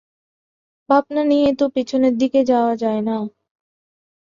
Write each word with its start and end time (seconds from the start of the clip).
ভাবনা 0.89 1.21
নিয়ে 1.23 1.49
তো 1.55 1.65
পিছনের 1.75 2.13
দিকে 2.17 2.39
যাওয়া 2.43 2.73
যায় 2.75 3.01
না। 3.01 3.17